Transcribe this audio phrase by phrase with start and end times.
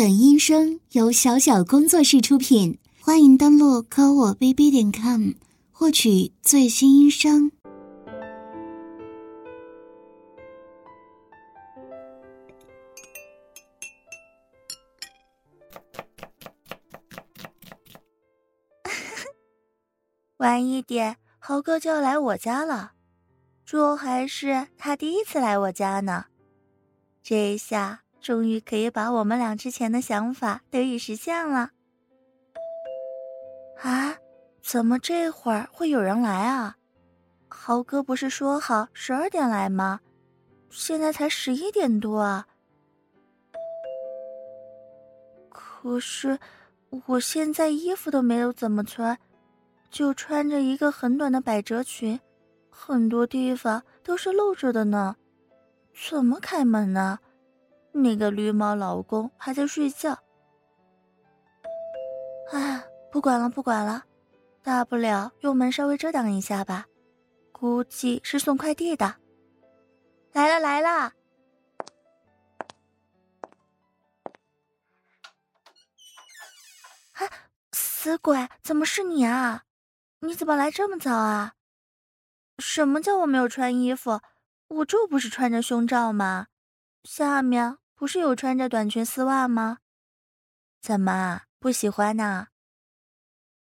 [0.00, 5.32] 本音声由小小工作室出品，欢迎登录科我 bb 点 com
[5.70, 7.52] 获取最新音声。
[20.38, 22.92] 晚一点，豪哥就要来我家了，
[23.66, 26.24] 这还是他第一次来我家呢。
[27.22, 28.00] 这一下。
[28.20, 31.70] 终于可以把我们俩之前的想法得以实现了。
[33.82, 34.16] 啊，
[34.62, 36.76] 怎么这会儿会有人来啊？
[37.48, 40.00] 豪哥不是说好十二点来吗？
[40.68, 42.46] 现在才十一点多啊。
[45.48, 46.38] 可是
[47.06, 49.18] 我现在衣服都没有怎么穿，
[49.90, 52.20] 就穿着一个很短的百褶裙，
[52.68, 55.16] 很多地方都是露着的呢。
[56.08, 57.18] 怎么开门呢？
[57.92, 60.18] 那个绿帽老公还在睡觉。
[62.52, 64.04] 哎，不管了，不管了，
[64.62, 66.86] 大不了用门稍微遮挡一下吧。
[67.52, 69.16] 估计是送快递的。
[70.32, 71.12] 来了来了！
[77.12, 77.28] 啊，
[77.72, 79.64] 死鬼，怎么是你啊？
[80.20, 81.54] 你怎么来这么早啊？
[82.58, 84.20] 什么叫我没有穿衣服？
[84.68, 86.46] 我这不是穿着胸罩吗？
[87.04, 87.76] 下面。
[88.00, 89.80] 不是有穿着短裙丝袜吗？
[90.80, 92.46] 怎么不喜欢呢？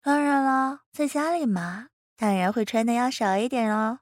[0.01, 3.99] 当然了，在家里嘛，当然会穿的要少一点哦。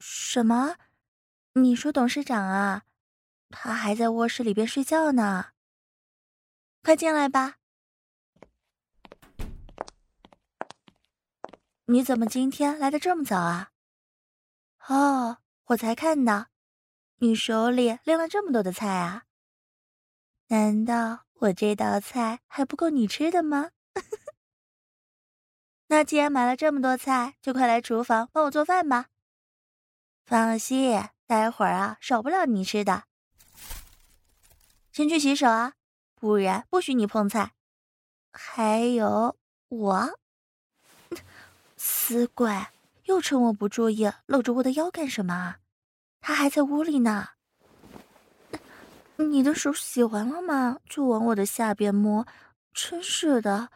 [0.00, 0.76] 什么？
[1.52, 2.84] 你说董事长啊？
[3.50, 5.50] 他还在卧室里边睡觉呢。
[6.82, 7.56] 快进来吧。
[11.84, 13.72] 你怎么今天来的这么早啊？
[14.88, 16.51] 哦，我才看到。
[17.22, 19.22] 你手里拎了这么多的菜啊？
[20.48, 23.70] 难道我这道菜还不够你吃的吗？
[25.86, 29.06] 那既然买了这么多菜，就快来厨房帮我做饭吧。
[30.26, 33.04] 放心，待会儿啊，少不了你吃的。
[34.90, 35.74] 先去洗手啊，
[36.16, 37.52] 不然不许你碰菜。
[38.32, 40.18] 还有我，
[41.78, 42.66] 死鬼，
[43.04, 45.58] 又趁我不注意搂着我的腰干什么？
[46.22, 47.28] 他还在屋里呢。
[49.16, 50.78] 你的手洗完了吗？
[50.88, 52.26] 就往我的下边摸，
[52.72, 53.68] 真是的。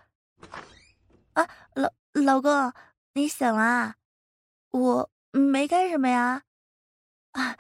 [1.35, 2.73] 啊，老老公，
[3.13, 3.97] 你醒了？
[4.71, 6.43] 我没干什么呀。
[7.33, 7.57] 啊，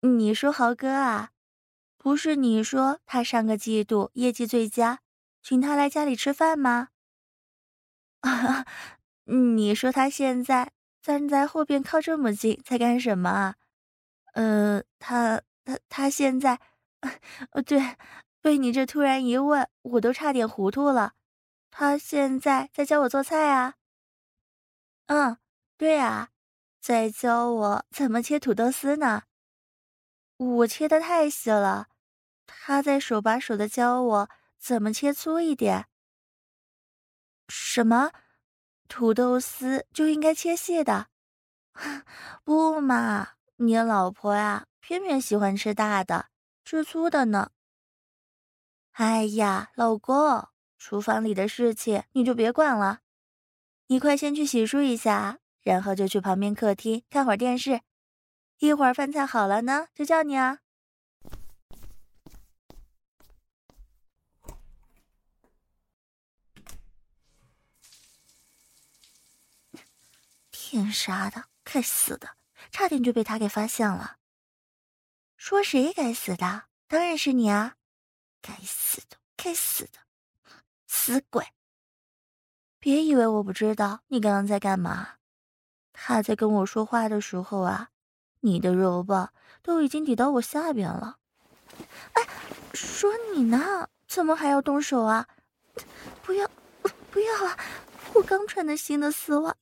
[0.00, 1.30] 你说豪哥啊？
[1.98, 5.00] 不是你说他上个季度业绩最佳，
[5.42, 6.88] 请他来家里吃饭吗？
[8.20, 8.64] 啊，
[9.24, 13.56] 你说他现在站在后边靠这么近，在干什么啊？
[14.34, 16.58] 呃，他他他现在，
[17.50, 17.96] 呃，对，
[18.40, 21.14] 被你这突然一问，我都差点糊涂了。
[21.70, 23.74] 他现在在教我做菜啊。
[25.08, 25.36] 嗯，
[25.76, 26.28] 对啊，
[26.80, 29.22] 在教我怎么切土豆丝呢。
[30.36, 31.88] 我切的太细了，
[32.46, 35.86] 他在手把手的教我怎么切粗一点。
[37.48, 38.12] 什么？
[38.88, 41.08] 土豆丝就应该切细的？
[42.44, 43.28] 不嘛。
[43.62, 46.30] 你老婆呀，偏偏喜欢吃大的，
[46.64, 47.50] 吃粗的呢。
[48.92, 50.48] 哎呀，老公，
[50.78, 53.00] 厨房里的事情你就别管了，
[53.88, 57.82] 你快先去洗漱一下，然后就去旁边客厅看会儿电视，
[58.60, 60.60] 一会儿饭菜好了呢，就叫你啊。
[70.50, 72.39] 天杀的，该死的！
[72.70, 74.16] 差点就被他给发现了。
[75.36, 76.64] 说谁该死的？
[76.86, 77.76] 当然是你啊！
[78.42, 79.98] 该死的，该死的，
[80.86, 81.46] 死鬼！
[82.78, 85.16] 别以为我不知道你刚刚在干嘛。
[85.92, 87.90] 他在跟我说话的时候啊，
[88.40, 89.32] 你的肉棒
[89.62, 91.18] 都已经抵到我下边了。
[92.14, 92.26] 哎，
[92.72, 95.28] 说你呢，怎么还要动手啊？
[96.22, 96.50] 不要，
[97.10, 97.58] 不要啊！
[98.14, 99.54] 我刚穿的新的丝袜。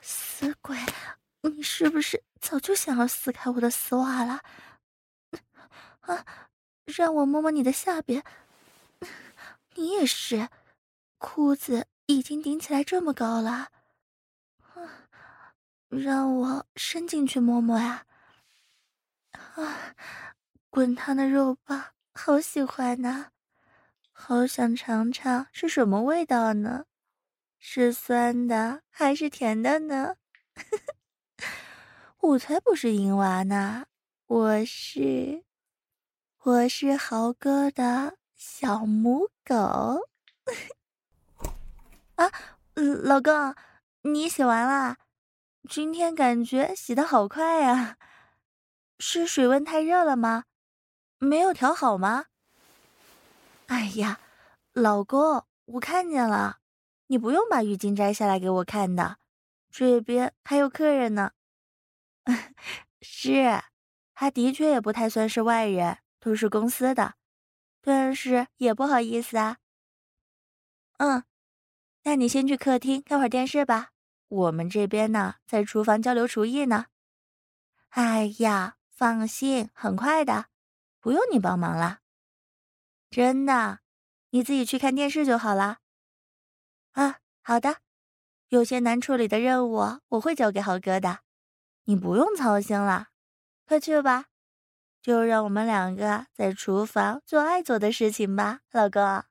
[0.00, 0.76] 死鬼，
[1.42, 4.40] 你是不是早就想要撕开我的丝袜了？
[6.00, 6.24] 啊，
[6.84, 8.22] 让我摸摸你的下边。
[9.74, 10.48] 你也是，
[11.18, 13.70] 裤子已经顶起来这么高了。
[14.74, 15.54] 啊，
[15.88, 18.06] 让我伸进去摸摸呀。
[19.32, 19.94] 啊，
[20.70, 23.30] 滚烫的肉棒，好喜欢呐，
[24.12, 26.84] 好想尝尝是什么味道呢？
[27.66, 30.16] 是酸的还是甜的呢？
[32.20, 33.86] 我才不是淫娃呢，
[34.26, 35.42] 我是，
[36.42, 40.06] 我是豪哥的小母狗。
[42.16, 42.30] 啊，
[42.74, 43.54] 老公，
[44.02, 44.98] 你洗完了？
[45.66, 47.96] 今天感觉洗的好快呀，
[48.98, 50.44] 是水温太热了吗？
[51.18, 52.26] 没有调好吗？
[53.68, 54.20] 哎呀，
[54.74, 56.58] 老公，我看见了，
[57.06, 59.18] 你不用把浴巾摘下来给我看的，
[59.70, 61.32] 这边还有客人呢。
[63.02, 63.62] 是，
[64.14, 67.14] 他的确也不太算是外人，都是公司的，
[67.82, 69.58] 但是也不好意思啊。
[70.98, 71.24] 嗯，
[72.04, 73.90] 那你先去客厅看会儿电视吧。
[74.28, 76.86] 我们这边呢，在厨房交流厨艺呢。
[77.90, 80.46] 哎呀，放心，很快的，
[81.00, 82.00] 不用你帮忙了。
[83.10, 83.80] 真的，
[84.30, 85.78] 你自己去看电视就好了。
[86.94, 87.76] 啊，好的，
[88.48, 91.20] 有些难处理的任务我会交给豪哥的，
[91.84, 93.08] 你不用操心了。
[93.66, 94.26] 快去吧，
[95.02, 99.24] 就让我们两个在厨房做爱做的事情吧，老公。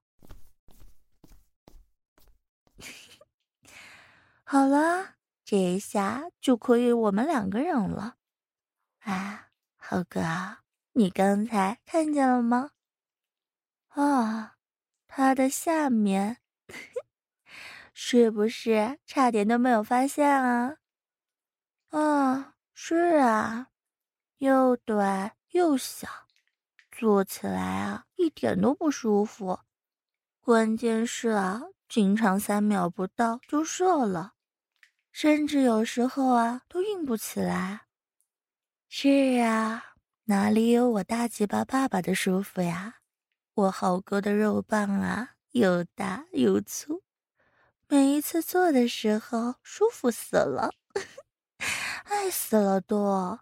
[4.43, 8.15] 好了，这一下就可以我们两个人了。
[8.99, 10.21] 哎，豪哥，
[10.91, 12.71] 你刚才看见了吗？
[13.89, 14.51] 啊、哦，
[15.07, 16.37] 他的下面
[17.93, 20.77] 是不是差点都没有发现啊？
[21.89, 23.67] 啊、是啊，
[24.37, 26.07] 又短又小，
[26.91, 29.59] 做起来啊一点都不舒服。
[30.41, 34.33] 关键是啊，经常三秒不到就射了。
[35.11, 37.81] 甚至有时候啊，都硬不起来。
[38.89, 39.93] 是啊，
[40.23, 42.95] 哪里有我大鸡巴爸爸的舒服呀？
[43.53, 47.02] 我好哥的肉棒啊，又大又粗，
[47.87, 50.71] 每一次做的时候舒服死了，
[52.05, 53.03] 爱死了都。
[53.03, 53.39] 啊？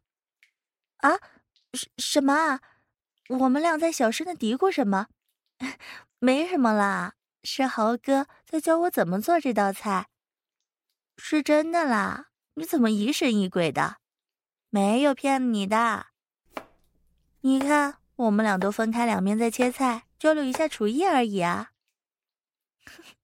[1.73, 2.61] 什什么啊？
[3.29, 5.07] 我们俩在小声的嘀咕什么？
[6.19, 10.09] 没什么啦，是豪哥在教我怎么做这道菜。
[11.17, 12.29] 是真的啦！
[12.55, 13.97] 你怎么疑神疑鬼的？
[14.69, 16.07] 没有骗你的。
[17.41, 21.71] 你看，我们俩都分开两面在切菜，交流一下厨艺而已啊。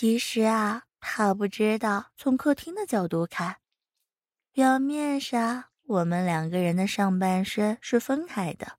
[0.00, 3.56] 其实啊，他不知道，从客厅的角度看，
[4.52, 8.78] 表面上我们两个人的上半身是分开的，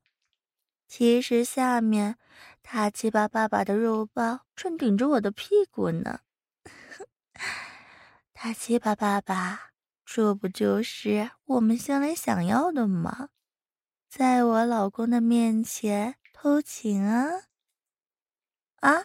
[0.87, 2.15] 其实下面
[2.63, 6.21] 他七八爸爸的肉包正顶着我的屁股呢。
[8.31, 9.71] 大鸡巴爸爸，
[10.05, 13.27] 这不就是我们心里想要的吗？
[14.07, 17.27] 在我老公的面前偷情啊！
[18.79, 19.03] 啊，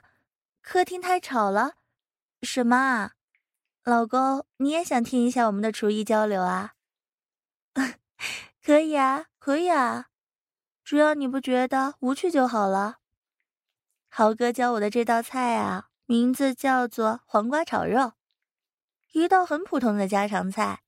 [0.62, 1.74] 客厅太吵了，
[2.44, 3.12] 什么啊？
[3.82, 6.74] 老公，你也想听一下我们的厨艺交流啊？
[8.62, 10.06] 可以啊，可以啊，
[10.84, 12.98] 只要你不觉得无趣就好了。
[14.08, 18.12] 豪哥教我的这道菜啊，名字叫做黄瓜炒肉。
[19.12, 20.82] 一道很普通的家常菜，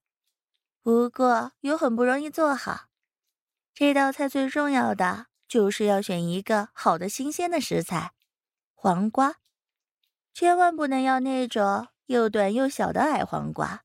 [0.82, 2.86] 不过又很不容易做好。
[3.74, 8.12] 这道菜最重要的就是要选一个好的新鲜的食材，
[8.74, 9.36] 黄瓜，
[10.38, 13.84] 千万不能要那种又短又小的矮黄瓜，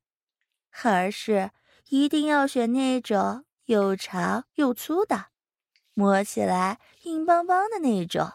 [0.83, 1.51] 而是
[1.87, 5.27] 一定要选那种又长又粗的，
[5.93, 8.33] 摸起来硬邦邦的那种，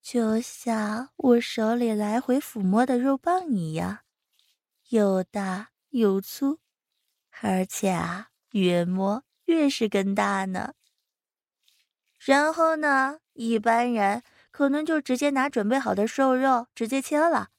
[0.00, 4.02] 就像我手里来回抚摸的肉棒一样。
[4.90, 6.60] 又大又粗，
[7.40, 10.74] 而且啊，越摸越是更大呢。
[12.16, 17.50] 然后呢，一般人可能就直接拿准备好的瘦肉直接切了，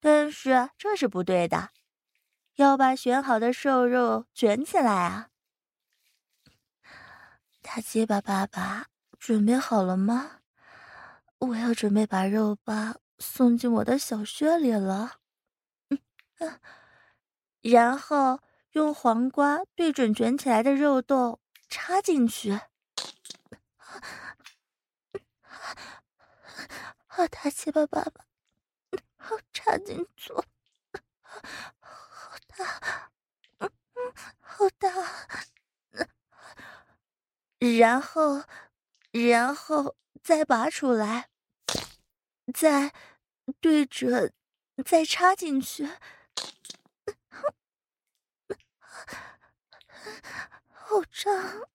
[0.00, 1.70] 但是这是不对的，
[2.56, 5.28] 要把选好的瘦肉卷起来啊。
[7.60, 8.86] 大鸡巴爸爸，
[9.18, 10.40] 准备好了吗？
[11.38, 15.18] 我要准备把肉包送进我的小穴里了。
[17.62, 18.40] 然后
[18.72, 22.60] 用黄瓜对准卷起来的肉豆插进去，
[27.14, 28.24] 好大气吧，爸爸！
[29.18, 30.42] 好插进去，好
[32.46, 33.10] 大，
[33.58, 34.88] 嗯嗯，好大。
[37.58, 38.42] 然后，
[39.10, 41.28] 然后再拔出来，
[42.54, 42.94] 再
[43.60, 44.32] 对准，
[44.82, 45.86] 再插进去。
[50.70, 51.68] 好脏，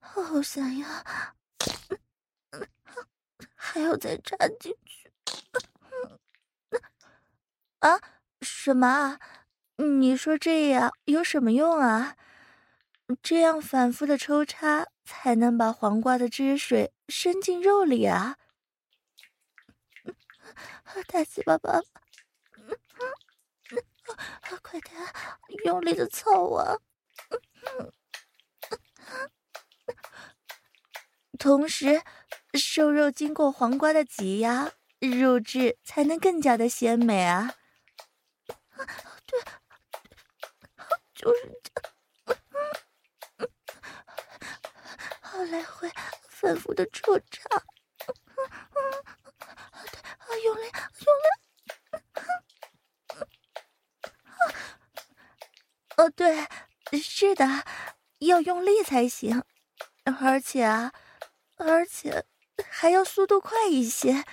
[0.00, 0.88] 好想要，
[3.62, 5.12] 还要再插进去。
[7.80, 8.00] 啊？
[8.40, 9.20] 什么啊？
[9.76, 12.16] 你说这样有什么用啊？
[13.22, 18.36] 这样反复的抽插才能把黄瓜的汁水渗进肉里啊！
[21.08, 21.80] 大鸡巴爸爸，
[24.62, 24.96] 快点
[25.64, 26.78] 用力的操啊！
[31.38, 32.02] 同时，
[32.54, 37.54] 瘦肉经过黄瓜的挤压，肉质才能更加的鲜美啊！
[39.26, 39.40] 对，
[41.14, 41.70] 就是这
[43.38, 43.50] 样，
[45.20, 45.88] 好来回
[46.28, 47.44] 反复的抽插，
[50.26, 50.62] 对，用力，
[51.06, 51.28] 用力，
[55.96, 56.48] 哦，对，
[57.00, 57.64] 是的，
[58.18, 59.44] 要用力才行，
[60.04, 60.92] 而且啊。
[61.62, 62.24] 而且
[62.68, 64.24] 还要速度快一些，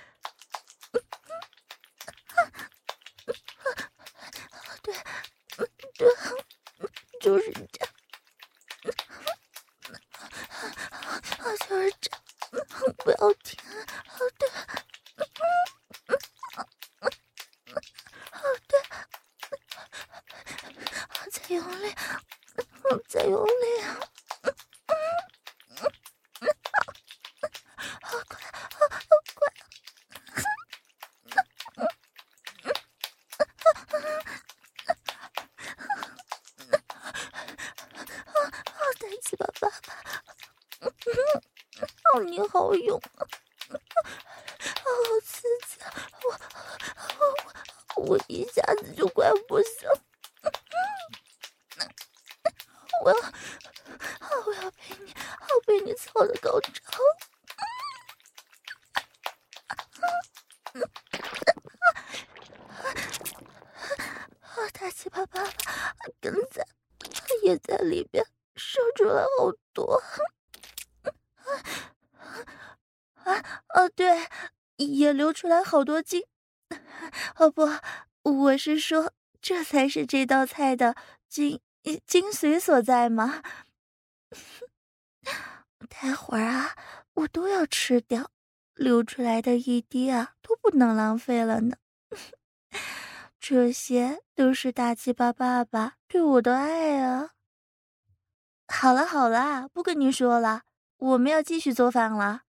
[4.82, 4.94] 对，
[5.98, 6.08] 对，
[7.20, 7.90] 就是这样，
[11.38, 12.16] 就是这样，
[12.98, 13.60] 不要停，
[14.38, 14.50] 对，
[18.68, 18.80] 对，
[21.32, 21.86] 再用力，
[23.08, 23.50] 再用力。
[42.20, 43.28] 你好勇啊！
[43.70, 44.90] 好
[45.24, 45.80] 刺激！
[46.24, 46.28] 我
[47.96, 49.90] 我我一下子就快不行，
[53.04, 53.16] 我要
[54.46, 56.72] 我要被你，我被你操的高潮！
[64.42, 64.70] 啊！
[64.74, 65.52] 大鸡巴爸爸
[66.22, 66.66] 刚才
[67.44, 68.24] 也在里边
[68.56, 70.02] 射出来好多。
[73.96, 74.28] 对，
[74.76, 76.24] 也流出来好多精。
[77.36, 77.68] 哦不，
[78.24, 80.96] 我是说，这才是这道菜的
[81.28, 81.60] 精
[82.06, 83.44] 精髓所在嘛。
[85.90, 86.76] 待会儿啊，
[87.16, 88.32] 我都要吃掉，
[88.76, 91.76] 流出来的一滴啊，都不能浪费了呢。
[93.40, 97.32] 这些都是大鸡巴爸爸对我的爱啊。
[98.68, 100.64] 好了好了，不跟你说了，
[100.98, 102.44] 我们要继续做饭了。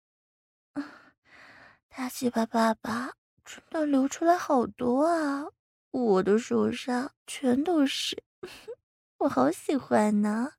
[1.98, 5.46] 大鸡巴爸爸真的流出来好多啊！
[5.92, 8.22] 我的手上全都是，
[9.16, 10.52] 我好喜欢呢。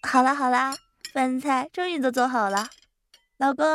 [0.00, 0.76] 好啦好啦，
[1.12, 2.68] 饭菜终于都做好了，
[3.36, 3.66] 老公，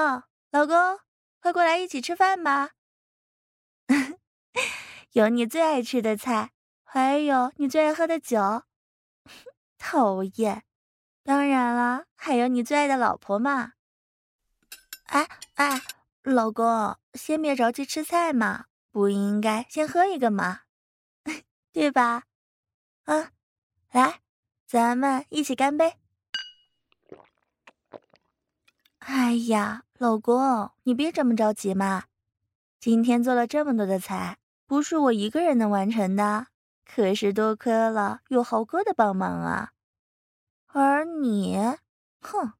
[0.51, 1.04] 老公。
[1.45, 2.71] 快过来一起吃饭吧！
[5.13, 6.49] 有你最爱吃的菜，
[6.83, 8.63] 还有你最爱喝的酒。
[9.77, 10.63] 讨厌！
[11.23, 13.73] 当然了，还有你最爱的老婆嘛。
[15.03, 15.79] 哎哎，
[16.23, 20.61] 老公，先别着急吃菜嘛，不应该先喝一个嘛，
[21.71, 22.23] 对吧？
[23.03, 23.29] 啊，
[23.91, 24.21] 来，
[24.65, 25.99] 咱们一起干杯！
[28.97, 29.84] 哎呀！
[29.97, 32.03] 老公，你别这么着急嘛！
[32.81, 34.37] 今天做了这么多的菜，
[34.67, 36.47] 不是我一个人能完成的，
[36.83, 39.71] 可是多亏了有豪哥的帮忙啊。
[40.67, 41.57] 而你，
[42.19, 42.51] 哼，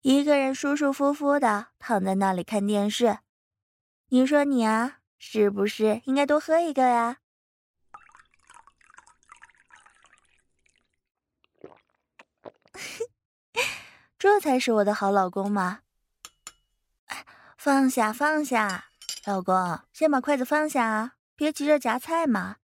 [0.00, 3.20] 一个人舒舒服服的躺在那里看电视，
[4.08, 7.18] 你说你啊，是不是应该多喝一个呀？
[14.18, 15.82] 这才是我的好老公嘛！
[17.64, 18.86] 放下，放下，
[19.24, 19.54] 老公，
[19.92, 22.56] 先把筷子放下，别急着夹菜嘛。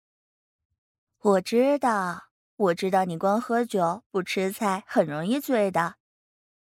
[1.21, 5.99] 我知道，我知道你光喝酒不吃菜很容易醉的。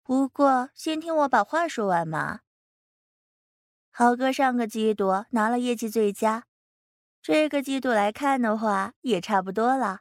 [0.02, 2.40] 不过，先听我把话说完嘛。
[3.92, 6.46] 豪哥上个季度拿了业绩最佳，
[7.22, 10.00] 这个季度来看的话也差不多了。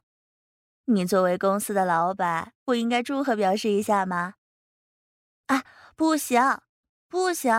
[0.86, 4.36] 你作为公司的老板，不应该祝贺表示一下吗？
[5.48, 6.40] 啊，不行，
[7.10, 7.52] 不行。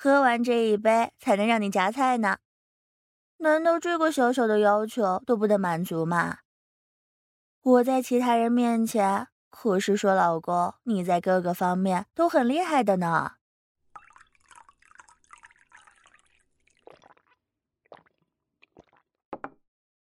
[0.00, 2.38] 喝完这一杯才能让你夹菜呢，
[3.38, 6.38] 难道这个小小的要求都不得满足吗？
[7.62, 13.32] 我在其他人面前可是说老公你在各个方面都很厉害的呢。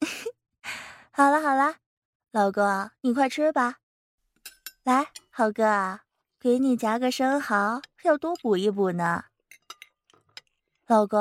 [1.13, 1.75] 好了好了，
[2.31, 3.81] 老公你快吃吧，
[4.83, 6.05] 来，豪哥啊，
[6.41, 9.27] 给你夹个生蚝，要多补一补呢。
[10.87, 11.19] 老公，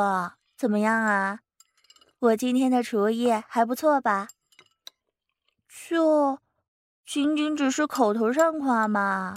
[0.58, 1.40] 怎么样啊？
[2.20, 4.28] 我今天的厨艺还不错吧？
[5.90, 6.38] 就
[7.06, 9.36] 仅仅只是口头上夸吗？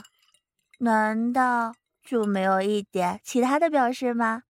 [0.79, 4.43] 难道就没有一点其他的表示吗？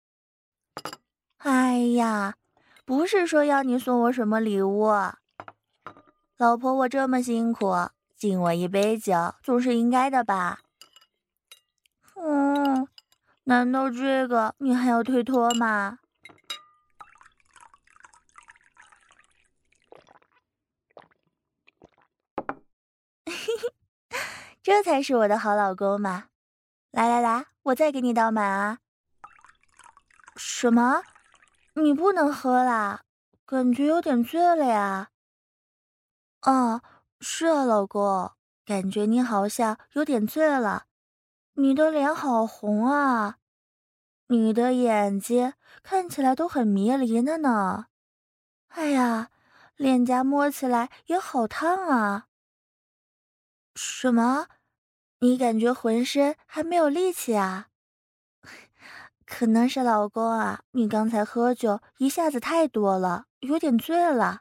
[1.39, 2.37] 哎呀，
[2.85, 4.87] 不是说要你送我什么礼物，
[6.37, 7.75] 老婆，我这么辛苦，
[8.17, 9.13] 敬我一杯酒
[9.43, 10.61] 总是应该的吧？
[12.15, 12.87] 嗯。
[13.47, 15.99] 难道这个你还要推脱吗？
[23.27, 23.75] 嘿嘿，
[24.63, 26.29] 这才是我的好老公嘛！
[26.91, 28.79] 来来来，我再给你倒满啊！
[30.37, 31.03] 什么？
[31.75, 33.03] 你不能喝啦？
[33.45, 35.11] 感觉有点醉了呀？
[36.41, 36.81] 哦，
[37.21, 38.33] 是啊，老公，
[38.65, 40.87] 感觉你好像有点醉了。
[41.57, 43.39] 你的脸好红啊，
[44.27, 47.87] 你的眼睛看起来都很迷离的呢。
[48.69, 49.31] 哎呀，
[49.77, 52.27] 脸颊摸起来也好烫啊。
[53.77, 54.49] 什么？
[55.21, 57.69] 你感觉浑身还没有力气啊？
[59.25, 64.41] 可能是老公啊，你刚才喝酒一下子太多了，有点醉了。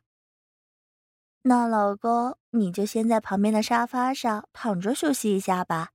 [1.44, 5.92] 那老公，你就先在旁边的沙发上躺着休息一下吧。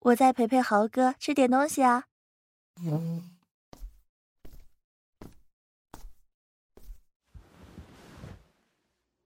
[0.00, 2.04] 我再陪陪豪哥吃点东西啊。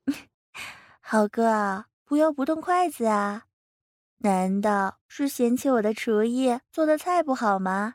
[1.01, 3.45] 豪哥啊，不要不动筷子啊！
[4.19, 7.95] 难道是嫌弃我的厨艺做的菜不好吗？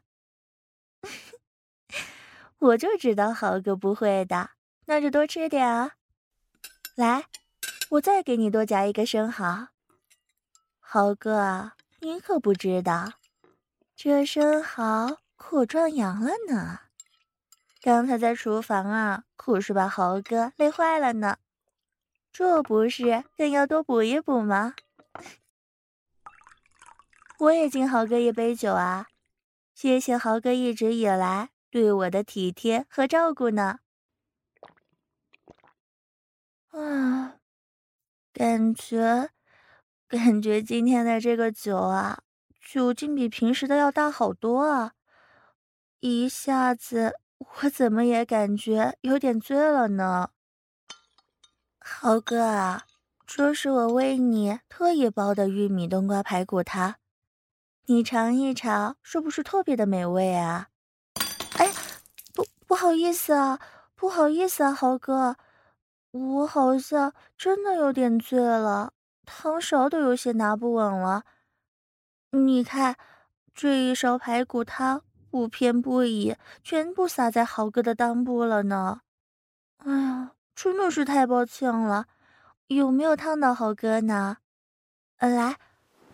[2.60, 4.52] 我就知道豪哥不会的，
[4.86, 5.96] 那就多吃点啊。
[6.96, 7.26] 来，
[7.92, 9.68] 我再给你多夹一个生蚝。
[10.80, 11.76] 豪哥啊。
[12.02, 13.14] 你可不知道，
[13.96, 16.80] 这生蚝可壮阳了呢。
[17.82, 21.38] 刚才在厨房啊，可是把豪哥累坏了呢。
[22.32, 24.76] 这不是更要多补一补吗？
[27.40, 29.08] 我也敬豪哥一杯酒啊！
[29.74, 33.80] 谢谢豪哥一直以来对我的体贴和照顾呢。
[36.72, 37.40] 啊，
[38.34, 39.32] 感觉。
[40.10, 42.24] 感觉今天的这个酒啊，
[42.68, 44.94] 酒劲比平时的要大好多啊！
[46.00, 50.32] 一下子我怎么也感觉有点醉了呢。
[51.78, 52.86] 豪哥啊，
[53.28, 56.96] 这是我为你特意煲的玉米冬瓜排骨汤，
[57.86, 60.70] 你尝一尝，是不是特别的美味啊？
[61.60, 61.72] 哎，
[62.34, 63.60] 不不好意思啊，
[63.96, 65.36] 不好意思啊，豪哥，
[66.10, 68.94] 我好像真的有点醉了。
[69.30, 71.24] 汤勺都有些拿不稳了，
[72.32, 72.98] 你看
[73.54, 79.02] 这一勺排骨汤不偏不倚，全部洒在豪哥的裆部了呢。
[79.78, 82.08] 哎呀，真的是太抱歉了，
[82.68, 84.38] 有没有烫到豪哥呢？
[85.20, 85.58] 来，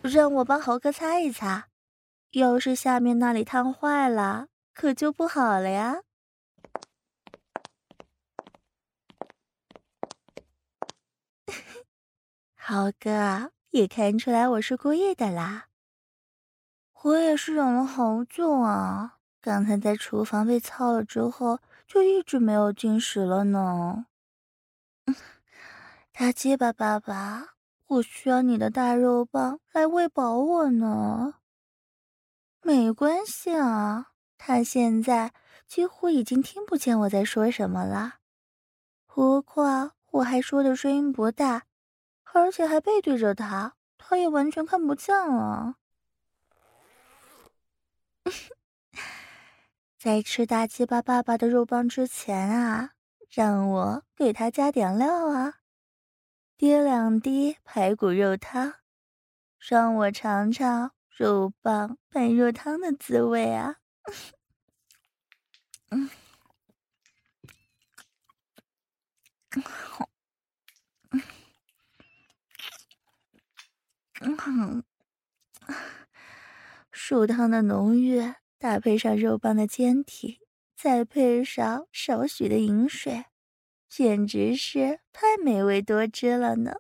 [0.01, 1.67] 让我帮豪哥擦一擦，
[2.31, 6.01] 要是下面那里烫坏了，可就不好了呀。
[12.67, 15.65] 豪哥也看出来我是故意的啦，
[17.03, 24.07] 我也是忍了好久啊，刚才在厨房被操了之后，就一直没有进食了呢。
[26.11, 27.49] 大鸡巴爸爸，
[27.85, 31.35] 我需要你的大肉棒来喂饱我呢。
[32.63, 34.07] 没关系啊，
[34.39, 35.33] 他现在
[35.67, 38.15] 几乎已经听不见我在说什么了，
[39.05, 41.65] 何况我还说的声音不大。
[42.37, 45.75] 而且还背对着他，他也完全看不见了。
[49.97, 52.91] 在吃大鸡巴爸爸的肉棒之前啊，
[53.29, 55.59] 让我给他加点料啊，
[56.57, 58.73] 滴两滴排骨肉汤，
[59.57, 63.77] 让我尝尝肉棒拌肉汤的滋味啊。
[65.89, 66.09] 嗯。
[74.21, 74.83] 嗯，
[76.91, 80.37] 肉汤的浓郁，搭配上肉棒的坚挺，
[80.75, 83.25] 再配上少许的饮水，
[83.89, 86.75] 简直是太美味多汁了呢！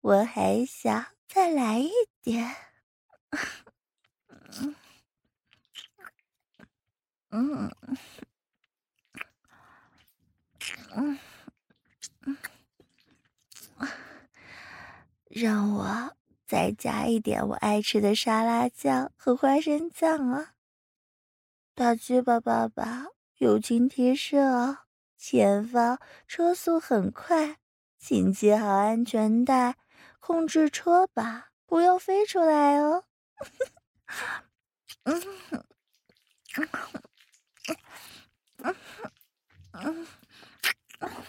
[0.00, 1.90] 我还想再来一
[2.22, 2.56] 点。
[4.56, 4.76] 嗯
[7.30, 7.70] 嗯
[10.96, 11.18] 嗯。
[15.34, 16.16] 让我
[16.46, 20.54] 再加一点我爱吃的沙拉酱和花生酱啊！
[21.74, 23.06] 大鸡巴爸爸，
[23.38, 24.78] 友情提示哦，
[25.18, 27.56] 前方车速很快，
[27.98, 29.76] 请系好安全带，
[30.20, 33.02] 控制车把，不要飞出来哦。
[35.02, 35.20] 嗯
[35.50, 35.64] 嗯
[36.56, 36.68] 嗯
[38.62, 38.76] 嗯
[39.72, 40.06] 嗯
[41.08, 41.26] 嗯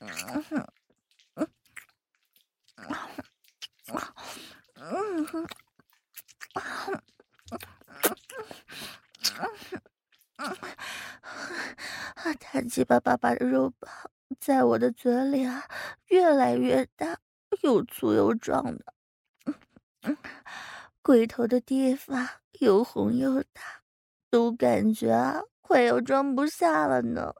[0.00, 0.66] 嗯哼，
[2.88, 3.08] 啊！
[12.38, 13.90] 大鸡巴爸爸的肉棒
[14.40, 15.68] 在我的嘴里啊，
[16.06, 17.18] 越来越大，
[17.62, 18.92] 又粗又壮的，
[21.02, 22.28] 龟头的地方
[22.60, 23.82] 又红又大，
[24.30, 27.34] 都感觉啊，快要装不下了呢。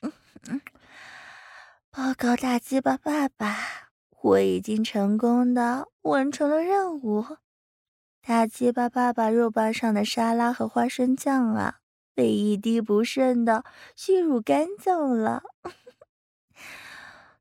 [1.90, 3.83] 报告大鸡巴爸爸。
[4.24, 7.22] 我已经成功的完成了任务，
[8.26, 11.80] 大鸡巴爸爸肉棒上的沙拉和花生酱啊，
[12.14, 15.42] 被一滴不剩的吸入干净了。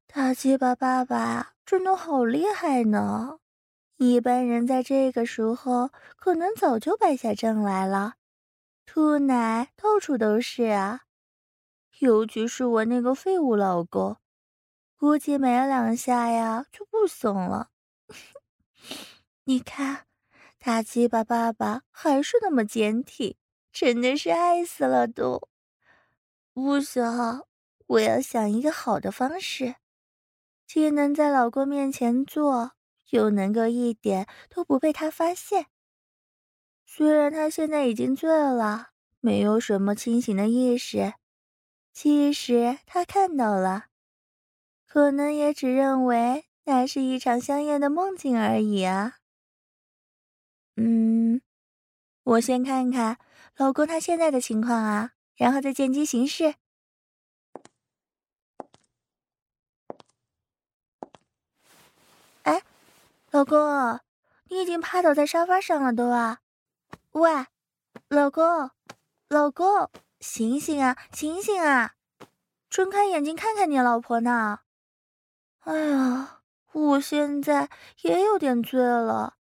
[0.07, 3.39] 大鸡巴爸爸真的好厉害呢，
[3.95, 8.15] 一般人在这个时候可能早就败下阵来了，
[8.85, 11.03] 吐奶到处都是啊，
[11.99, 14.17] 尤其是我那个废物老公。
[14.97, 17.69] 估计没两下呀，就不怂了。
[19.43, 20.05] 你看，
[20.57, 23.35] 大鸡巴爸爸还是那么坚挺，
[23.71, 25.49] 真的是爱死了都。
[26.53, 27.03] 不行，
[27.87, 29.75] 我要想一个好的方式，
[30.65, 32.71] 既能在老公面前做，
[33.09, 35.67] 又能够一点都不被他发现。
[36.85, 41.15] 虽然他现在已经醉了，没有什么清醒的意识，
[41.91, 43.87] 其实他看到了。
[44.93, 49.15] 可能也只认为那是一场香艳的梦境而已啊。
[50.75, 51.41] 嗯，
[52.21, 53.17] 我先看看
[53.57, 56.53] 老公他现在的情况啊，然后再见机行事。
[62.43, 62.61] 哎，
[63.31, 63.99] 老公，
[64.49, 66.41] 你已经趴倒在沙发上了都啊？
[67.13, 67.47] 喂，
[68.09, 68.69] 老公，
[69.27, 71.95] 老公，醒醒啊，醒醒啊，
[72.69, 74.59] 睁开眼睛看看你老婆呢。
[75.65, 76.41] 哎呀，
[76.73, 77.69] 我现在
[78.01, 79.37] 也有点醉了，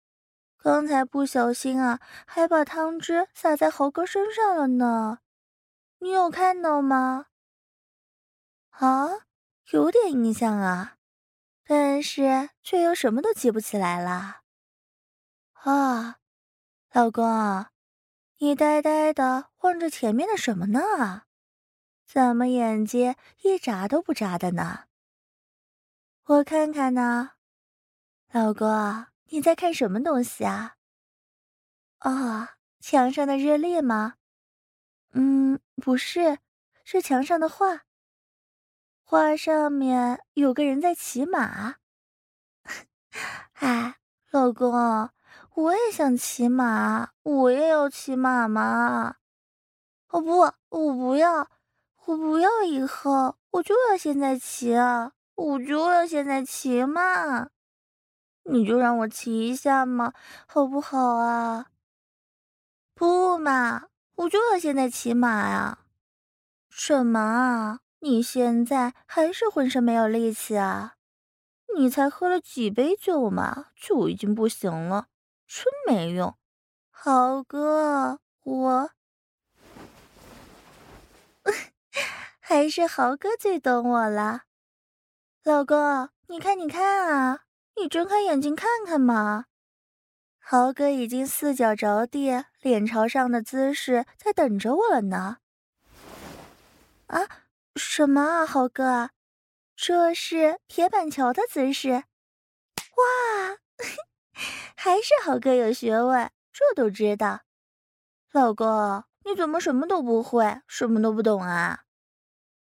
[0.56, 5.18] 刚才不小心啊，还把汤汁洒在豪哥身上了呢。
[5.98, 7.26] 你有看到吗？
[8.70, 9.08] 啊，
[9.72, 10.96] 有点印象啊，
[11.66, 14.40] 但是却又什么都记不起来了。
[15.52, 16.16] 啊，
[16.92, 17.66] 老公，
[18.38, 21.24] 你呆呆的望着前面的什么呢？
[22.06, 24.84] 怎么眼睛一眨都不眨的呢？
[26.28, 27.34] 我看看呢，
[28.32, 28.66] 老公，
[29.26, 30.74] 你在看什么东西啊？
[32.00, 32.48] 哦，
[32.80, 34.14] 墙上的日历吗？
[35.12, 36.38] 嗯，不是，
[36.82, 37.82] 是墙上的画。
[39.04, 41.76] 画上面有个人在骑马。
[43.60, 43.94] 哎，
[44.32, 44.72] 老公，
[45.54, 49.14] 我也想骑马，我也要骑马嘛。
[50.08, 51.48] 哦不，我不要，
[52.06, 55.12] 我不要以后，我就要现在骑啊。
[55.36, 57.50] 我就要现在骑嘛，
[58.44, 60.12] 你就让我骑一下嘛，
[60.46, 61.66] 好不好啊？
[62.94, 65.80] 不嘛，我就要现在骑马呀！
[66.70, 67.80] 什么啊？
[68.00, 70.94] 你现在还是浑身没有力气啊？
[71.76, 75.08] 你才喝了几杯酒嘛，就已经不行了，
[75.46, 76.34] 真没用！
[76.90, 78.90] 豪哥，我
[82.40, 84.45] 还是豪哥最懂我了。
[85.46, 87.44] 老公，你看，你看啊，
[87.76, 89.44] 你睁开眼睛看看嘛。
[90.40, 95.36] 豪哥已经四脚着地，脸朝上的姿势在等着我了呢。
[97.06, 97.28] 啊，
[97.76, 99.10] 什么啊，豪哥？
[99.76, 101.92] 这是铁板桥的姿势。
[101.92, 103.58] 哇，
[104.74, 107.42] 还是豪哥有学问，这都知道。
[108.32, 111.84] 老公，你怎么什么都不会，什么都不懂啊？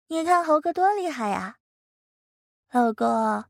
[0.08, 1.58] 你看豪哥多厉害呀！
[2.74, 3.44] 老公，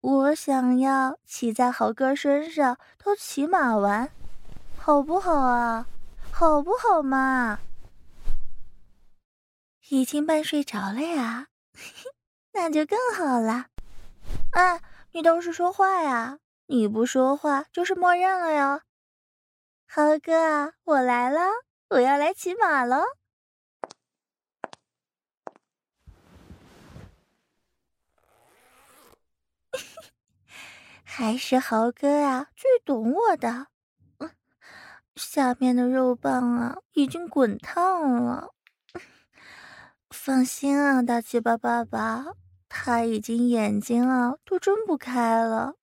[0.00, 4.08] 我想要骑在豪哥身上偷骑马玩，
[4.78, 5.88] 好不好啊？
[6.30, 7.58] 好不好嘛？
[9.88, 11.48] 已经半睡着了呀，
[12.54, 13.66] 那就更好了。
[14.52, 14.80] 哎，
[15.10, 16.38] 你倒是说话呀！
[16.66, 18.82] 你不说话就是默认了哟。
[19.88, 21.40] 豪哥，我来了，
[21.88, 23.02] 我要来骑马了。
[31.12, 33.66] 还是豪哥啊最懂我的。
[34.18, 34.30] 嗯，
[35.16, 38.54] 下面的肉棒啊已经滚烫了。
[40.10, 42.26] 放心啊，大鸡巴爸爸，
[42.68, 45.74] 他已经眼睛啊都睁不开了。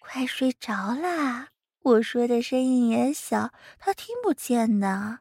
[0.00, 1.48] 快睡着啦！
[1.82, 5.18] 我说的声音也小，他听不见的。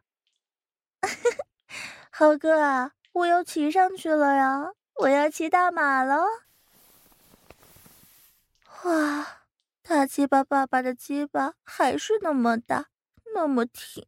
[2.10, 4.72] 豪哥啊，我要骑上去了呀！
[5.02, 6.24] 我要骑大马了。
[8.84, 9.44] 哇，
[9.82, 12.90] 大鸡巴爸爸的鸡巴还是那么大，
[13.34, 14.06] 那么挺。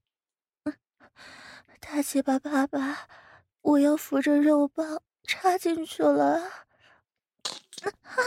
[1.80, 3.08] 大鸡巴爸爸，
[3.62, 6.42] 我要扶着肉棒插进去了。
[6.42, 8.20] 啊，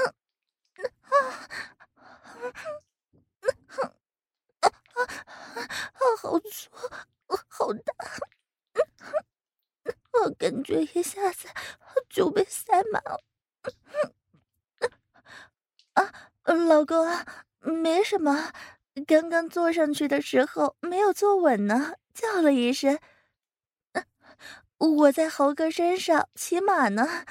[4.60, 4.70] 啊
[6.22, 6.70] 好粗，
[7.48, 7.92] 好大，
[10.12, 11.48] 我感觉一下子
[12.08, 13.20] 就被塞满了。
[15.94, 17.06] 啊， 老公，
[17.60, 18.52] 没什么，
[19.06, 22.98] 刚刚坐上去的时候没有坐稳呢，叫了一声。
[24.78, 27.26] 我在豪哥身上骑马呢，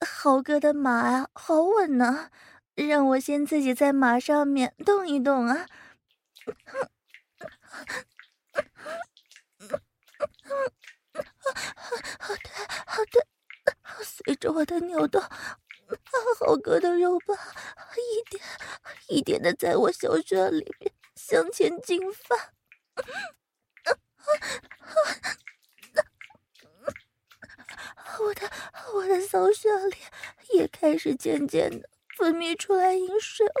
[0.00, 2.30] 豪哥的马啊，好稳呢，
[2.74, 5.66] 让我先自己在马上面动一动啊。
[12.18, 12.50] 好的，
[12.86, 13.26] 好的，
[14.02, 15.20] 随着我的扭动，
[16.40, 17.36] 豪哥的肉棒
[18.00, 18.42] 一点
[19.08, 22.52] 一点的在我小穴里面向前进发。
[28.18, 28.50] 我的
[28.94, 29.96] 我的小穴里
[30.54, 33.52] 也开始渐渐的分泌出来淫水了，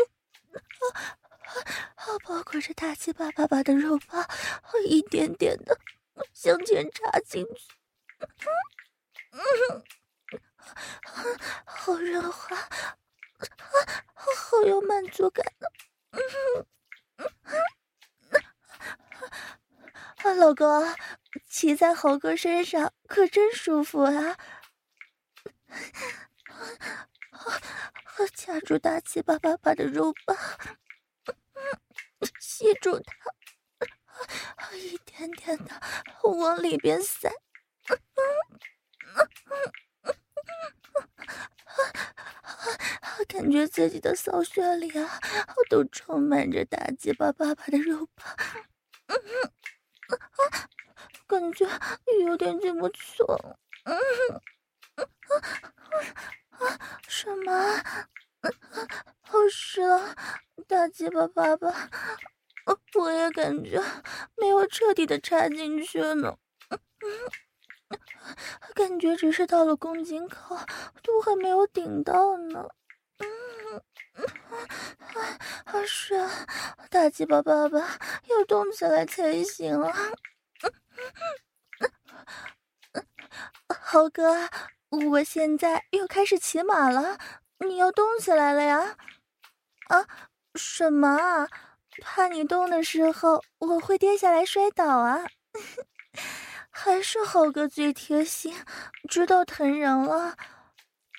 [1.94, 4.26] 啊，包裹着大鸡巴爸爸的肉棒，
[4.86, 5.78] 一点点的
[6.32, 7.76] 向前插进去，
[9.32, 9.84] 嗯，
[11.64, 12.56] 好润滑，
[13.38, 15.72] 啊好有满足感的，
[16.12, 16.20] 嗯，
[20.24, 20.66] 啊，老公。
[21.48, 24.38] 骑在猴哥身上可真舒服啊！
[25.68, 25.76] 啊
[28.34, 30.34] 掐住大鸡巴爸爸的肉棒，
[32.40, 33.14] 吸住它，
[34.74, 35.80] 一点点的
[36.22, 37.30] 往里边塞，
[42.46, 45.20] 啊感觉自己的骚穴里啊，
[45.68, 48.24] 都充满着大鸡巴爸爸的肉棒。
[51.26, 51.66] 感觉
[52.24, 53.96] 有点进不去了，嗯，
[56.50, 56.78] 啊，
[57.08, 57.82] 什么？
[59.20, 60.14] 好湿啊，
[60.68, 61.90] 大鸡巴爸爸，
[62.94, 63.82] 我也感觉
[64.36, 66.38] 没有彻底的插进去呢，
[66.70, 66.78] 嗯，
[68.74, 70.56] 感觉只是到了宫颈口，
[71.02, 72.68] 都还没有顶到呢，
[73.18, 73.82] 嗯，
[75.64, 76.30] 好湿啊，
[76.90, 77.78] 大鸡巴爸爸
[78.28, 79.94] 要动起来才行啊。
[83.80, 84.48] 豪哥，
[85.10, 87.18] 我现在又开始骑马了，
[87.66, 88.96] 你要动起来了呀？
[89.88, 90.06] 啊，
[90.54, 91.48] 什么啊？
[92.02, 95.24] 怕你动的时候我会跌下来摔倒啊？
[96.78, 98.54] 还是豪哥最贴心，
[99.08, 100.36] 知道疼人了。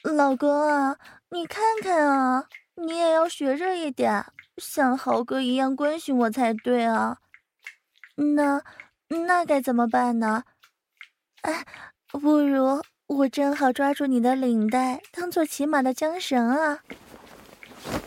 [0.04, 0.98] 老公啊，
[1.30, 4.24] 你看看啊，你也要学着一点，
[4.58, 7.18] 像豪哥一样关心我才对啊。
[8.16, 8.62] 那。
[9.10, 10.44] 那该怎么办呢？
[11.42, 11.66] 哎，
[12.08, 16.84] 不如我正好抓住你的领带，当做骑马的缰绳啊，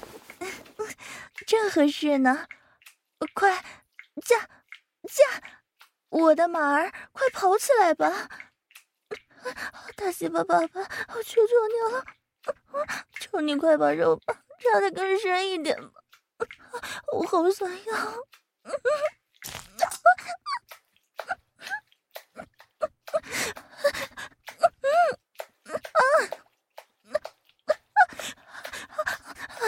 [1.47, 2.47] 正合适呢。
[3.33, 3.65] 快，
[4.23, 4.47] 驾，
[5.05, 5.60] 驾！
[6.11, 8.29] 我的马儿，快跑起来吧！
[9.97, 10.81] 大西巴爸爸，
[11.15, 12.05] 我求求你了，
[13.21, 16.03] 求你快把肉棒插得更深一点吧，
[17.13, 17.95] 我好想要。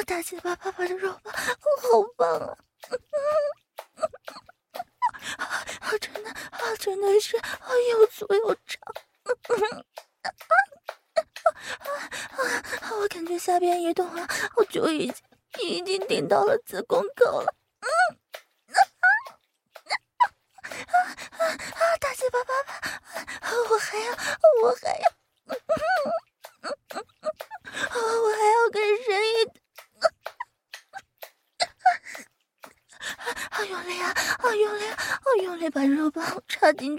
[0.05, 1.33] 大西巴爸爸的肉棒
[1.81, 2.59] 好棒！
[5.39, 5.65] 啊，
[6.01, 8.79] 真的啊，真的是，又粗又长。
[11.79, 12.63] 啊，
[13.01, 15.17] 我感觉下边一动啊，我就已经
[15.71, 17.55] 已经顶到了子宫口了。
[17.81, 17.89] 嗯，
[18.69, 19.09] 啊啊
[21.39, 21.49] 啊！
[21.49, 22.69] 啊大嘴巴爸爸，
[23.71, 24.13] 我还要，
[24.63, 25.12] 我还要，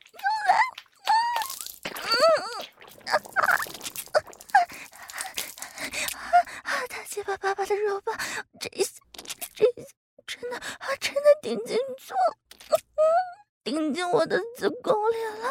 [14.12, 15.48] 我的子宫里了。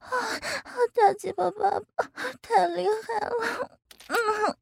[0.00, 2.04] 啊啊大鸡巴爸爸
[2.42, 3.70] 太厉害了，
[4.08, 4.56] 嗯，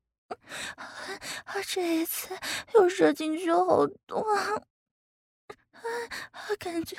[1.44, 2.36] 啊这一次
[2.74, 4.60] 又射进去好多，啊
[6.58, 6.96] 感觉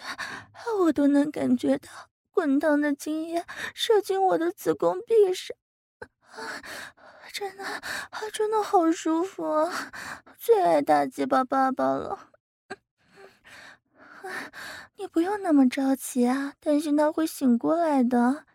[0.79, 1.89] 我都能感觉到
[2.31, 5.55] 滚烫的精液射进我的子宫壁上，
[7.31, 7.63] 真的，
[8.33, 9.91] 真的好舒服啊！
[10.37, 12.31] 最爱大鸡巴爸爸了。
[14.97, 18.45] 你不用那么着急啊，担心他会醒过来的。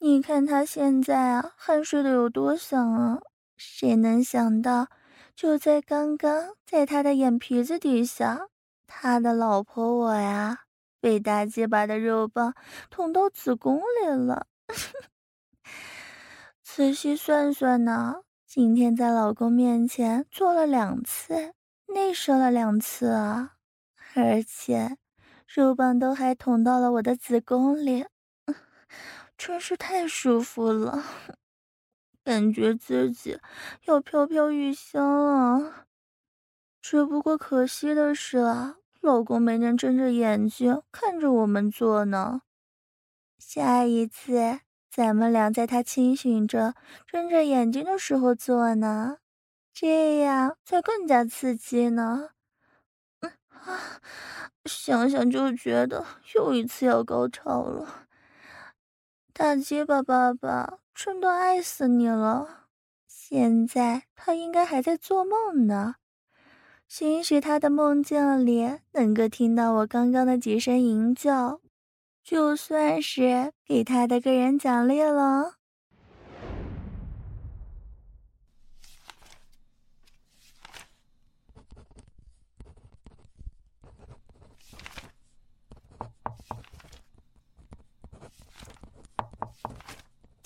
[0.00, 3.18] 你看他现在啊，酣睡的有多香啊！
[3.56, 4.88] 谁能想到，
[5.34, 8.48] 就在刚刚，在他的眼皮子底下，
[8.86, 10.60] 他的老婆我呀，
[11.00, 12.54] 被大鸡巴的肉棒
[12.90, 14.46] 捅到子宫里了。
[16.62, 21.54] 仔细算算呢，今天在老公面前做了两次，
[21.86, 23.54] 内射了两次啊，
[24.20, 24.96] 而且
[25.46, 28.06] 肉棒都还捅到了我的子宫里。
[29.38, 31.02] 真是太舒服了，
[32.24, 33.38] 感觉自己
[33.84, 35.86] 要飘飘欲仙了。
[36.82, 42.42] 只不过可惜的是啊，老公没能睁着眼睛看着我们做呢。
[43.38, 46.74] 下一次咱们俩在他清醒着、
[47.06, 49.18] 睁着眼睛的时候做呢，
[49.72, 52.30] 这样才更加刺激呢。
[53.64, 54.00] 啊，
[54.64, 58.06] 想想就觉得又一次要高潮了。
[59.32, 62.66] 大鸡巴爸爸，真的爱死你了！
[63.06, 65.96] 现在他应该还在做梦呢，
[66.88, 71.60] 兴许他的梦境里能够听到我刚刚的几声淫叫，
[72.24, 75.57] 就算是给他的个人奖励了。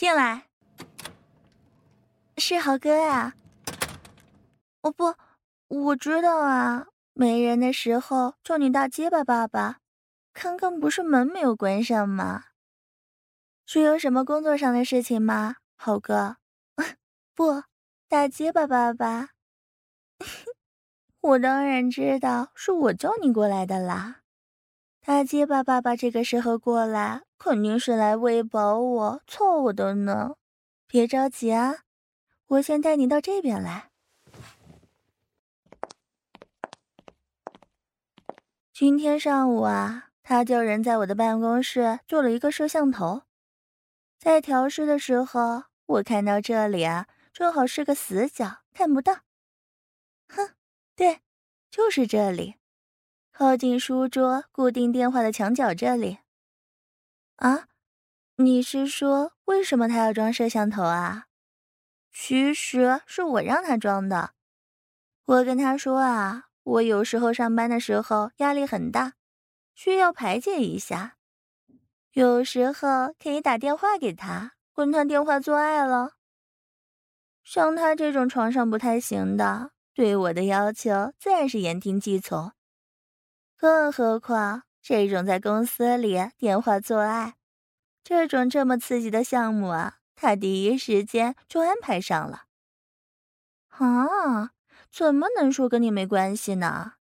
[0.02, 0.48] 进来，
[2.36, 3.34] 是豪哥呀。
[4.80, 5.14] 哦不，
[5.68, 9.78] 我知道啊，没人的时候叫你大结巴爸爸。
[10.32, 12.46] 刚刚不是门没有关上吗？
[13.64, 16.38] 是有什么工作上的事情吗，豪哥？
[17.36, 17.62] 不，
[18.08, 19.28] 大结巴爸爸。
[21.20, 24.21] 我当然知道是我叫你过来的啦。
[25.04, 27.22] 大鸡巴爸爸这个时候过来。
[27.44, 30.36] 肯定是来喂饱我、凑我的呢，
[30.86, 31.78] 别着急啊，
[32.46, 33.90] 我先带你到这边来。
[38.72, 43.22] 今天上午啊，他叫人在我的办公室做了一个摄像头，
[44.20, 49.22] 在调试的时候，我看到这里啊，正好是个死角，看不到。
[50.28, 50.50] 哼，
[50.94, 51.18] 对，
[51.72, 52.54] 就是这里，
[53.32, 56.18] 靠近书桌固定电话的墙角这里。
[57.36, 57.66] 啊，
[58.36, 61.24] 你是说为什么他要装摄像头啊？
[62.12, 64.34] 其实是我让他装的。
[65.24, 69.14] 我跟他说啊，我有时候上班的时候压力很大，
[69.74, 71.16] 需要排解一下，
[72.12, 76.12] 有时候可以打电话给他，问他电话做爱了。
[77.42, 82.52] 像他这种床上不太行的，对我的要求自然是言听计从。
[83.62, 84.64] 更何况。
[84.82, 87.36] 这种在公司里电话做爱，
[88.02, 92.46] 这种这么刺激的项目啊，他第一时间就安排上了。
[93.68, 94.50] 啊，
[94.90, 96.94] 怎么能说跟你没关系呢？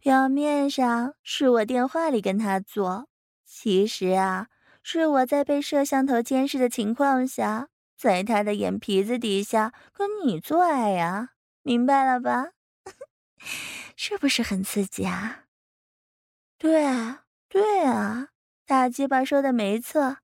[0.00, 3.06] 表面上是我电话里跟他做，
[3.46, 4.48] 其实啊，
[4.82, 11.28] 是我在被摄像头监视的情况下，在他的眼皮子底下跟你做爱呀，
[11.62, 12.48] 明白了吧？
[13.94, 15.44] 是不是很刺激啊？
[16.60, 18.28] 对啊，对啊，
[18.66, 20.18] 大鸡巴说的没错。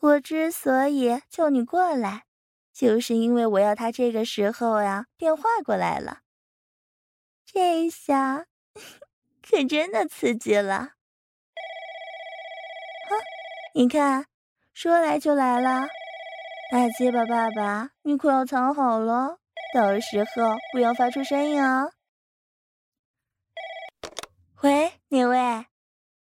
[0.00, 2.24] 我之所以叫你过来，
[2.72, 6.22] 就是因为我要他这个时候呀电话过来了。
[7.46, 8.46] 这下
[9.48, 10.74] 可真的刺激了。
[10.74, 10.90] 啊，
[13.76, 14.26] 你看，
[14.74, 15.86] 说来就来了。
[16.72, 19.38] 大鸡巴爸爸，你可要藏好了，
[19.72, 21.92] 到时候不要发出声音啊。
[24.62, 25.38] 喂，哪位？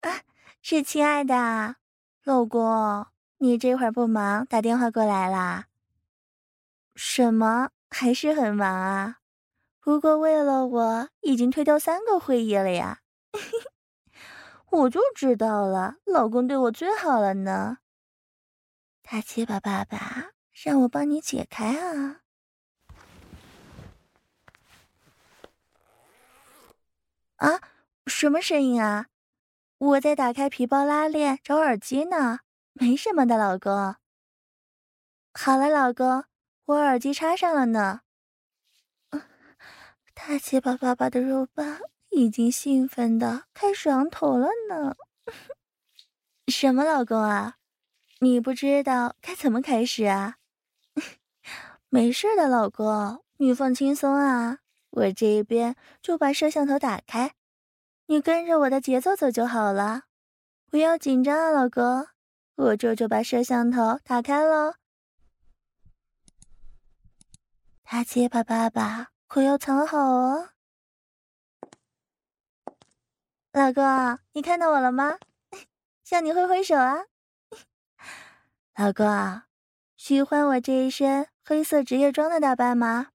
[0.00, 0.22] 啊，
[0.60, 1.76] 是亲爱的，
[2.24, 3.06] 老公，
[3.38, 5.66] 你这会儿不忙，打电话过来啦？
[6.96, 7.70] 什么？
[7.90, 9.18] 还是很忙啊？
[9.78, 13.02] 不过为了我，已经推掉三个会议了呀。
[14.68, 17.78] 我就知道了，老公对我最好了呢。
[19.02, 22.22] 大鸡巴爸爸，让我帮你解开啊！
[27.36, 27.60] 啊，
[28.06, 29.06] 什么声音啊？
[29.78, 32.40] 我在打开皮包拉链找耳机呢，
[32.72, 33.96] 没什么的，老公。
[35.32, 36.24] 好了，老公，
[36.66, 38.02] 我耳机插上了呢。
[40.14, 41.80] 大鸡巴爸爸的肉棒
[42.10, 44.94] 已经兴奋的开始昂头了呢。
[46.48, 47.56] 什么，老公啊？
[48.20, 50.36] 你不知道该怎么开始啊？
[51.88, 54.58] 没事的，老公，你放轻松啊，
[54.90, 57.34] 我这边就把摄像头打开。
[58.06, 60.02] 你跟着我的节奏走就好了，
[60.70, 62.06] 不要紧张啊，老公。
[62.56, 64.74] 我这就，把摄像头打开喽。
[67.82, 70.50] 大鸡巴爸爸可要藏好哦。
[73.52, 75.18] 老公，你看到我了吗？
[76.04, 77.06] 向你挥挥手啊。
[78.76, 79.06] 老公，
[79.96, 83.08] 喜欢我这一身黑色职业装的打扮吗？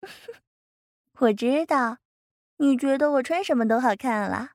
[1.20, 1.98] 我知道。
[2.62, 4.50] 你觉得我穿什么都好看了，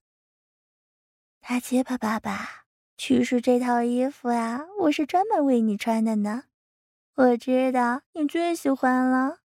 [1.42, 6.44] 大鸡巴爸爸，其实这套衣服呀，我是专门为你穿的呢。
[7.16, 9.40] 我知道你最喜欢了，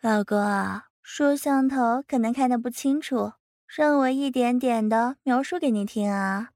[0.00, 0.36] 老公，
[1.00, 3.34] 摄像头可能看得不清楚，
[3.68, 6.50] 让我一点点的描述给你听啊。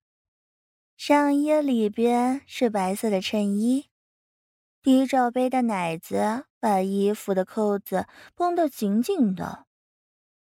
[0.97, 3.87] 上衣里边是白色的衬衣，
[4.83, 9.66] 低罩杯的奶子把衣服的扣子绷得紧紧的。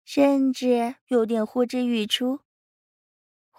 [0.06, 2.42] 甚至有点呼之欲出，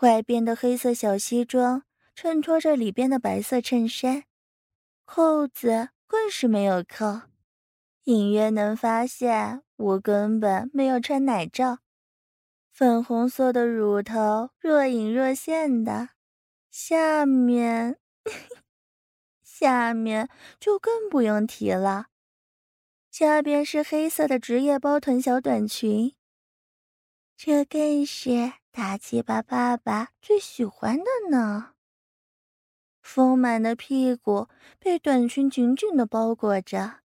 [0.01, 1.85] 外边的黑色小西装
[2.15, 4.25] 衬托着里边的白色衬衫，
[5.05, 7.23] 扣子更是没有扣，
[8.05, 11.79] 隐约能发现我根本没有穿奶罩。
[12.71, 16.11] 粉红色的乳头若隐若现的，
[16.71, 17.99] 下面，
[19.43, 20.29] 下面
[20.61, 22.09] 就更不用提了，
[23.11, 26.15] 下边是黑色的职业包臀小短裙。
[27.37, 31.73] 这更是大鸡巴爸爸最喜欢的呢。
[33.03, 37.01] 丰满的屁股被短裙紧紧的包裹着，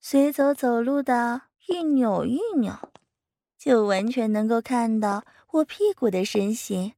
[0.00, 2.74] 随走走路的一扭一扭，
[3.56, 6.92] 就完全能够看到我屁股的身形。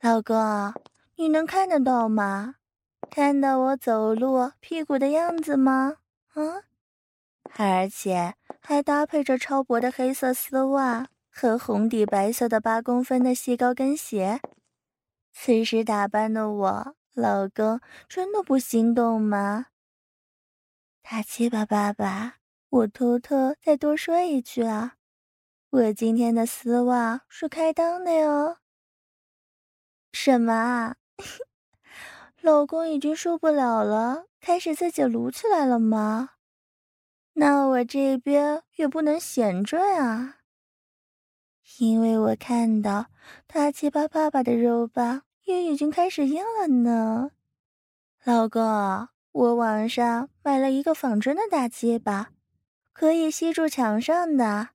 [0.00, 0.74] 老公，
[1.16, 2.56] 你能看得到吗？
[3.10, 5.96] 看到我走路屁股的样子吗？
[6.34, 6.62] 嗯，
[7.56, 11.08] 而且还搭配着超薄的黑色丝袜。
[11.40, 14.40] 和红底白色的八公分的细高跟鞋，
[15.32, 19.66] 此时打扮的我，老公真的不心动吗？
[21.00, 22.38] 大鸡巴爸爸，
[22.70, 24.96] 我偷偷再多说一句啊，
[25.70, 28.56] 我今天的丝袜是开裆的哟。
[30.12, 30.96] 什么啊？
[32.42, 36.30] 老公已经受不了了，开始自己撸起来了吗？
[37.34, 40.37] 那我这边也不能闲着啊。
[41.78, 43.06] 因为我看到
[43.46, 47.30] 大鸡巴爸爸的肉棒也已经开始硬了呢，
[48.24, 48.60] 老公，
[49.30, 52.30] 我网上买了一个仿真的大鸡巴，
[52.92, 54.70] 可以吸住墙上的。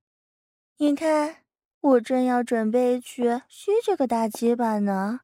[0.77, 1.43] 你看，
[1.81, 5.19] 我正要准备去吸这个大鸡巴呢，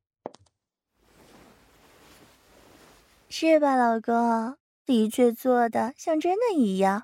[3.30, 4.57] 是吧，老公？
[4.86, 7.03] 的确做的像真的一样。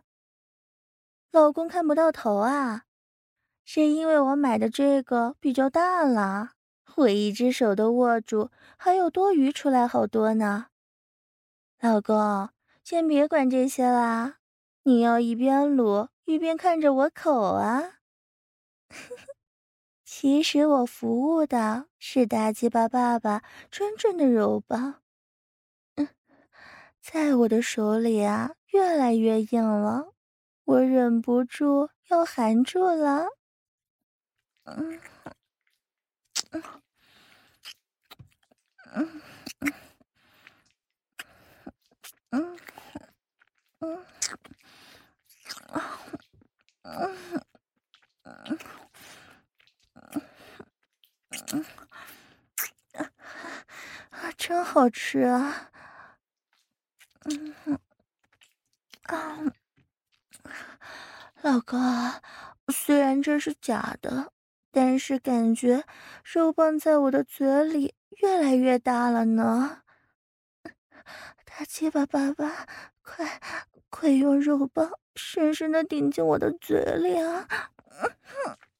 [1.31, 2.81] 老公看不到头啊。
[3.65, 6.51] 是因为我买的这个比较大了，
[6.95, 10.67] 我一只手都握住，还有多余出来好多呢。
[11.81, 12.49] 老公，
[12.83, 14.35] 先别管这些啦，
[14.83, 17.93] 你要一边撸一边看着我口啊。
[20.05, 23.41] 其实我服务的是大鸡巴爸爸
[23.71, 25.01] 真正的柔棒，
[25.95, 26.07] 嗯，
[27.01, 30.13] 在我的手里啊，越来越硬了，
[30.65, 33.25] 我忍不住要含住了。
[34.65, 34.99] 嗯
[36.51, 36.63] 嗯
[38.93, 39.21] 嗯
[42.31, 42.57] 嗯
[43.81, 44.05] 嗯
[48.23, 48.57] 嗯
[51.53, 51.65] 嗯
[54.11, 55.69] 啊，真好吃啊！
[57.25, 57.53] 嗯
[59.03, 59.37] 啊，
[61.41, 61.79] 老公，
[62.73, 64.31] 虽然这是假的。
[64.75, 65.85] 但是感觉
[66.25, 69.83] 肉棒在我的嘴里越来越大了呢，
[71.45, 72.67] 大鸡巴爸爸，
[73.01, 73.39] 快
[73.89, 77.47] 快用肉棒深深的顶进我的嘴里啊！